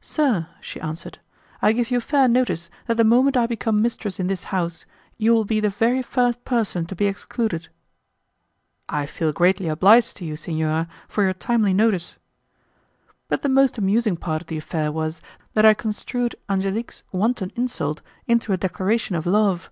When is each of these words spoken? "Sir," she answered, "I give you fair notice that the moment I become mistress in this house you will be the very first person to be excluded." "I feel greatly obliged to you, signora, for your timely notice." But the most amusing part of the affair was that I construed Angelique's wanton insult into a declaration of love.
"Sir," 0.00 0.46
she 0.60 0.80
answered, 0.80 1.18
"I 1.60 1.72
give 1.72 1.90
you 1.90 1.98
fair 2.00 2.28
notice 2.28 2.70
that 2.86 2.96
the 2.96 3.02
moment 3.02 3.36
I 3.36 3.48
become 3.48 3.82
mistress 3.82 4.20
in 4.20 4.28
this 4.28 4.44
house 4.54 4.86
you 5.18 5.34
will 5.34 5.44
be 5.44 5.58
the 5.58 5.68
very 5.68 6.00
first 6.00 6.44
person 6.44 6.86
to 6.86 6.94
be 6.94 7.06
excluded." 7.06 7.68
"I 8.88 9.06
feel 9.06 9.32
greatly 9.32 9.66
obliged 9.66 10.16
to 10.18 10.24
you, 10.24 10.36
signora, 10.36 10.86
for 11.08 11.24
your 11.24 11.32
timely 11.34 11.74
notice." 11.74 12.18
But 13.26 13.42
the 13.42 13.48
most 13.48 13.76
amusing 13.76 14.16
part 14.16 14.42
of 14.42 14.46
the 14.46 14.58
affair 14.58 14.92
was 14.92 15.20
that 15.54 15.66
I 15.66 15.74
construed 15.74 16.36
Angelique's 16.48 17.02
wanton 17.10 17.50
insult 17.56 18.00
into 18.28 18.52
a 18.52 18.56
declaration 18.56 19.16
of 19.16 19.26
love. 19.26 19.70